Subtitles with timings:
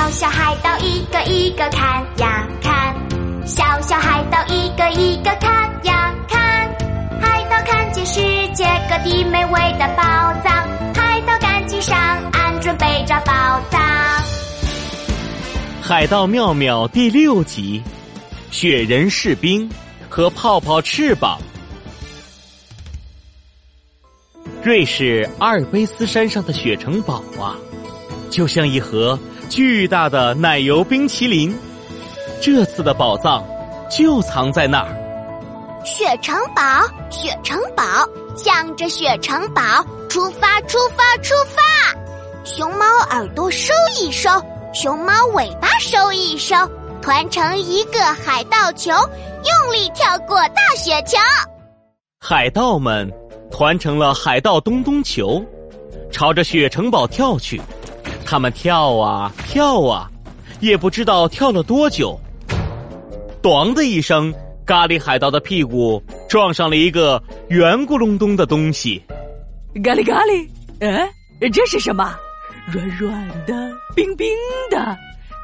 [0.00, 2.96] 小小海盗一个一个看呀看，
[3.46, 6.40] 小小海盗一个一个看呀看。
[7.20, 8.18] 海盗看见世
[8.54, 10.02] 界各地美味的宝
[10.42, 11.98] 藏，海盗赶紧上
[12.32, 13.78] 岸准备找宝藏。
[15.82, 17.82] 海盗妙妙第六集：
[18.50, 19.70] 雪人士兵
[20.08, 21.38] 和泡泡翅膀。
[24.62, 27.54] 瑞士阿尔卑斯山上的雪城堡啊，
[28.30, 29.18] 就像一盒
[29.50, 31.54] 巨大的奶油冰淇淋。
[32.40, 33.44] 这次的宝藏
[33.90, 34.88] 就藏在那儿。
[35.84, 36.62] 雪城堡，
[37.10, 37.84] 雪城堡，
[38.36, 39.60] 向着雪城堡
[40.08, 41.62] 出发，出发，出发！
[42.44, 44.30] 熊猫耳朵收一收，
[44.72, 46.54] 熊猫尾巴收一收，
[47.02, 51.18] 团成一个海盗球，用力跳过大雪球。
[52.20, 53.10] 海盗们。
[53.52, 55.44] 团成了海盗咚咚球，
[56.12, 57.60] 朝着雪城堡跳去。
[58.30, 60.08] 他们跳啊跳啊，
[60.60, 62.16] 也不知道跳了多久。
[63.42, 64.32] 咚的一声，
[64.64, 69.02] 咖喱海盗的屁股撞上了一个圆咕隆咚的东西。
[69.82, 71.10] 咖喱咖喱，哎，
[71.52, 72.14] 这是什么？
[72.68, 74.28] 软软的，冰冰
[74.70, 74.96] 的，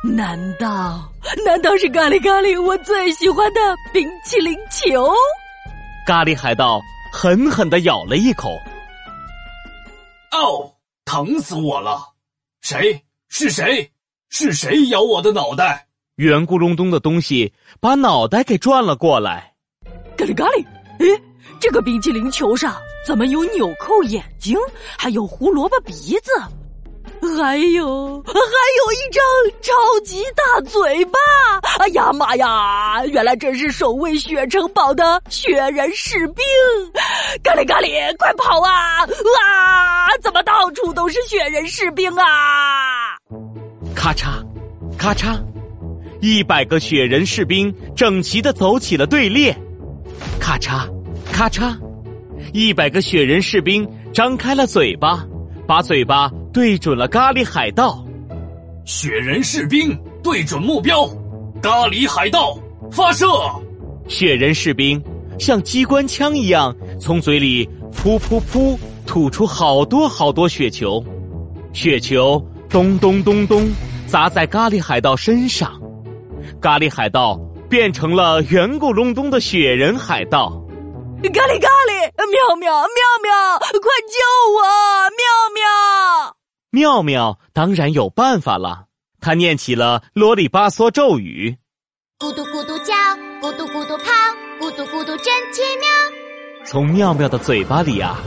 [0.04, 1.12] 难道
[1.44, 3.60] 难道是咖喱咖喱我最喜欢的
[3.92, 5.12] 冰淇淋球？
[6.06, 6.80] 咖喱海盗。
[7.12, 8.50] 狠狠的咬了一口，
[10.32, 10.70] 哦，
[11.06, 11.98] 疼死我了！
[12.66, 13.00] 谁？
[13.28, 13.88] 是谁？
[14.28, 15.86] 是谁咬我的脑袋？
[16.16, 19.54] 圆咕隆咚的东西把脑袋给转了过来。
[20.16, 20.66] 咖喱咖喱，
[20.98, 21.22] 诶，
[21.60, 22.74] 这个冰淇淋球上
[23.06, 24.58] 怎么有纽扣眼睛，
[24.98, 26.32] 还有胡萝卜鼻子？
[27.38, 29.22] 还有，还有一张
[29.62, 31.18] 超级大嘴巴！
[31.78, 33.04] 哎呀妈呀！
[33.06, 36.44] 原来这是守卫雪城堡的雪人士兵！
[37.42, 39.02] 咖喱咖喱，快跑啊！
[39.02, 40.08] 啊！
[40.66, 42.24] 到处都是雪人士兵啊？
[43.94, 44.44] 咔嚓，
[44.98, 45.40] 咔嚓，
[46.20, 49.56] 一百个雪人士兵整齐的走起了队列。
[50.40, 50.90] 咔嚓，
[51.30, 51.72] 咔嚓，
[52.52, 55.24] 一百个雪人士兵张开了嘴巴，
[55.68, 56.28] 把嘴巴。
[56.52, 58.04] 对准了咖喱海盗，
[58.84, 61.06] 雪人士兵对准目标，
[61.62, 62.58] 咖喱海盗
[62.90, 63.26] 发射。
[64.08, 65.00] 雪人士兵
[65.38, 68.76] 像机关枪一样从嘴里噗噗噗
[69.06, 71.02] 吐出好多好多雪球，
[71.72, 73.72] 雪球咚咚咚咚
[74.06, 75.80] 砸在咖喱海盗身上，
[76.60, 77.38] 咖喱海盗
[77.70, 80.50] 变成了圆咕隆咚的雪人海盗。
[81.22, 82.88] 咖喱咖喱，妙妙妙
[83.22, 84.18] 妙，快救
[84.52, 84.62] 我！
[85.16, 85.24] 妙
[85.54, 86.36] 妙。
[86.70, 88.84] 妙妙当然有办法了，
[89.20, 91.56] 他念起了啰里吧嗦咒语：
[92.18, 92.92] 咕嘟咕嘟叫，
[93.40, 94.04] 咕嘟咕嘟跑，
[94.60, 95.88] 咕嘟咕嘟真奇妙。
[96.66, 98.18] 从妙妙的嘴巴里啊，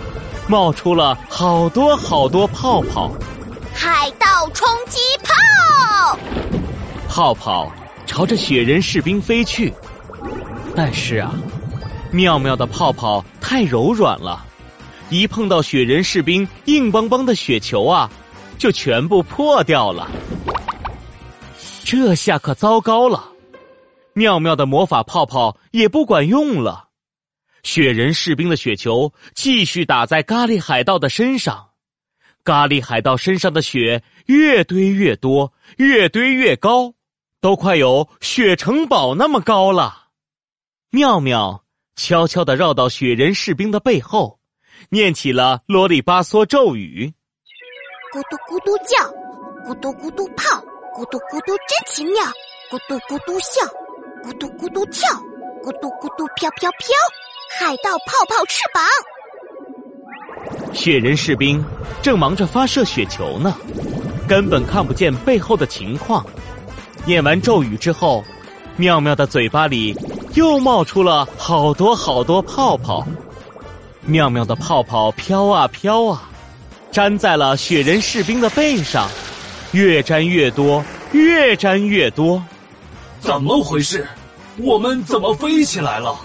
[0.49, 3.11] 冒出了好多好多泡泡。
[3.73, 6.19] 海盗冲击炮，
[7.07, 7.71] 泡泡
[8.07, 9.71] 朝着雪人士兵飞去，
[10.75, 11.31] 但是啊，
[12.11, 14.43] 妙妙的泡泡太柔软了，
[15.09, 18.09] 一碰到雪人士兵硬邦邦的雪球啊。
[18.57, 20.05] 就全部破掉了，
[21.85, 23.23] 这下可糟糕了！
[24.11, 26.88] 妙妙的魔法泡泡也不管用了，
[27.63, 31.69] 雪人士兵的雪球继续打在咖喱海盗的身上，
[32.43, 36.93] 咖喱海盗身上的雪越堆越多，越堆越高，
[37.41, 40.07] 都快有雪城堡那么高了。
[40.89, 41.63] 妙妙
[41.95, 44.39] 悄悄的绕到雪人士兵的背后，
[44.89, 47.13] 念起了啰里吧嗦咒语。
[48.11, 48.97] 咕嘟咕嘟叫，
[49.63, 50.59] 咕嘟咕嘟泡，
[50.95, 52.23] 咕嘟咕嘟真奇妙，
[52.71, 53.61] 咕嘟咕嘟笑，
[54.23, 55.07] 咕嘟咕嘟跳，
[55.61, 56.89] 咕嘟咕嘟飘飘飘，
[57.57, 58.83] 海盗泡泡翅膀。
[60.71, 61.65] 雪人士兵
[61.99, 63.57] 正忙着发射雪球呢，
[64.27, 66.23] 根本看不见背后的情况。
[67.05, 68.23] 念完咒语之后，
[68.77, 69.97] 妙妙的嘴巴里
[70.35, 73.05] 又冒出了好多好多泡泡，
[74.03, 76.29] 妙妙的泡泡飘啊飘啊。
[76.91, 79.09] 粘在了雪人士兵的背上，
[79.71, 82.43] 越粘越多，越粘越多。
[83.19, 84.07] 怎么回事？
[84.57, 86.15] 我们怎么飞起来了？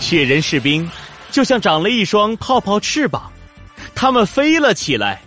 [0.00, 0.88] 雪人士兵
[1.30, 3.30] 就像长了一双泡泡翅膀，
[3.94, 5.20] 他们飞了起来，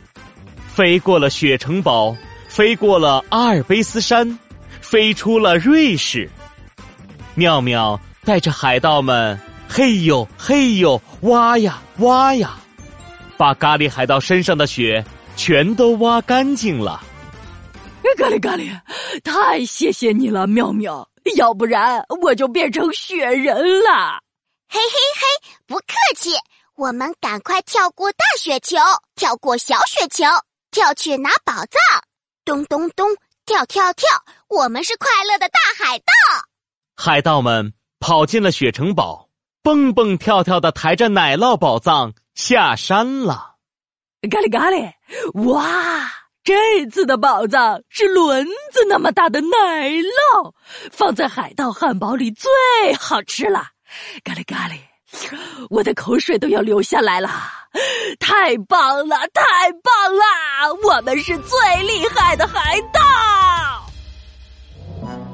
[0.73, 2.15] 飞过了雪城堡，
[2.47, 4.39] 飞过了阿尔卑斯山，
[4.81, 6.29] 飞出了瑞士。
[7.35, 9.39] 妙妙带着海盗们，
[9.69, 12.57] 嘿呦嘿呦，挖呀挖呀。
[13.37, 15.03] 把咖喱海盗身上的雪
[15.35, 17.01] 全都挖干净了。
[18.17, 18.69] 咖喱咖喱，
[19.23, 21.07] 太谢谢你了，妙妙！
[21.35, 24.19] 要不然我就变成雪人了。
[24.73, 26.29] 嘿嘿嘿，不客气。
[26.75, 28.77] 我们赶快跳过大雪球，
[29.15, 30.23] 跳过小雪球，
[30.71, 31.81] 跳去拿宝藏。
[32.45, 33.09] 咚咚咚，
[33.45, 34.07] 跳跳跳，
[34.47, 36.05] 我们是快乐的大海盗。
[36.95, 39.27] 海盗们跑进了雪城堡，
[39.61, 43.57] 蹦蹦跳跳的抬着奶酪宝藏下山了。
[44.31, 44.93] 咖喱咖喱，
[45.49, 46.09] 哇！
[46.43, 50.53] 这次的宝藏是轮子那么大的奶酪，
[50.91, 52.49] 放在海盗汉堡里最
[52.97, 53.67] 好吃了。
[54.23, 54.77] 咖喱咖喱，
[55.69, 57.29] 我的口水都要流下来了！
[58.19, 60.73] 太棒了，太棒了！
[60.83, 63.01] 我们是最厉害的海盗！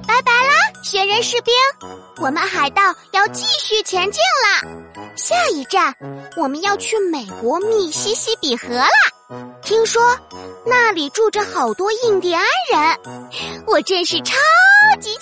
[0.08, 1.54] 拜拜啦，雪人士兵！
[2.18, 2.82] 我们海盗
[3.12, 4.62] 要继续前进啦！
[5.16, 5.94] 下一站，
[6.36, 8.90] 我们要去美国密西西比河啦！
[9.62, 10.18] 听说
[10.66, 13.00] 那里住着好多印第安人，
[13.68, 14.36] 我真是超
[15.00, 15.18] 级。